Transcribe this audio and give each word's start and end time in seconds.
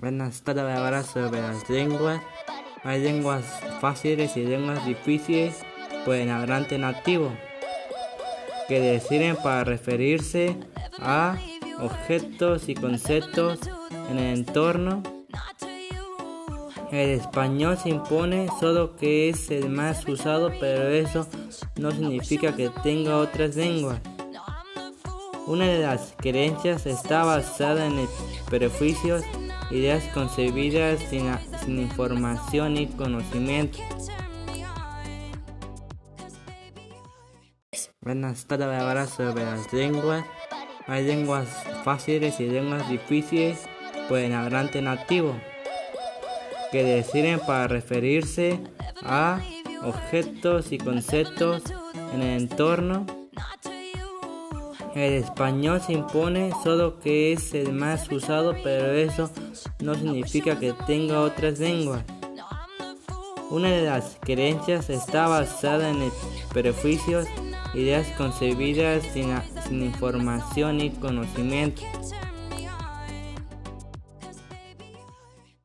Voy 0.00 0.08
a 0.08 0.76
hablar 0.76 1.04
sobre 1.04 1.42
las 1.42 1.68
lenguas. 1.68 2.22
Hay 2.84 3.02
lenguas 3.02 3.44
fáciles 3.82 4.34
y 4.34 4.44
lenguas 4.44 4.86
difíciles 4.86 5.58
por 6.06 6.14
el 6.14 6.30
hablante 6.30 6.78
nativo, 6.78 7.30
que 8.66 8.80
deciden 8.80 9.36
para 9.36 9.64
referirse 9.64 10.56
a 11.00 11.36
objetos 11.80 12.70
y 12.70 12.74
conceptos 12.74 13.58
en 14.10 14.18
el 14.18 14.38
entorno. 14.38 15.02
El 16.90 17.10
español 17.10 17.76
se 17.76 17.90
impone 17.90 18.48
solo 18.58 18.96
que 18.96 19.28
es 19.28 19.50
el 19.50 19.68
más 19.68 20.08
usado, 20.08 20.50
pero 20.58 20.88
eso 20.88 21.28
no 21.76 21.90
significa 21.90 22.56
que 22.56 22.70
tenga 22.82 23.18
otras 23.18 23.54
lenguas. 23.54 24.00
Una 25.50 25.66
de 25.66 25.80
las 25.80 26.14
creencias 26.16 26.86
está 26.86 27.24
basada 27.24 27.84
en 27.84 28.06
prejuicios, 28.48 29.24
ideas 29.72 30.04
concebidas 30.14 31.00
sin, 31.10 31.26
información 31.80 32.76
y 32.76 32.86
conocimiento. 32.86 33.80
Voy 38.00 38.22
a 38.22 38.80
hablar 38.80 39.08
sobre 39.08 39.42
las 39.42 39.72
lenguas. 39.72 40.24
Hay 40.86 41.04
lenguas 41.04 41.48
fáciles 41.82 42.38
y 42.38 42.46
lenguas 42.46 42.88
difíciles 42.88 43.58
por 44.08 44.18
el 44.18 44.32
hablante 44.32 44.80
nativo, 44.80 45.34
que 46.70 46.84
deciden 46.84 47.40
para 47.40 47.66
referirse 47.66 48.60
a 49.02 49.40
objetos 49.82 50.70
y 50.70 50.78
conceptos 50.78 51.64
en 52.14 52.22
el 52.22 52.42
entorno. 52.42 53.19
El 54.94 55.12
español 55.14 55.80
se 55.80 55.92
impone 55.92 56.50
solo 56.64 56.98
que 56.98 57.32
es 57.32 57.54
el 57.54 57.72
más 57.72 58.10
usado, 58.10 58.56
pero 58.64 58.92
eso 58.92 59.30
no 59.80 59.94
significa 59.94 60.58
que 60.58 60.72
tenga 60.86 61.20
otras 61.20 61.60
lenguas. 61.60 62.02
Una 63.50 63.68
de 63.68 63.82
las 63.82 64.16
creencias 64.20 64.90
está 64.90 65.28
basada 65.28 65.90
en 65.90 66.10
prejuicios, 66.52 67.26
ideas 67.74 68.06
concebidas 68.16 69.04
sin, 69.12 69.34
sin 69.66 69.82
información 69.82 70.80
y 70.80 70.90
conocimiento. 70.90 71.82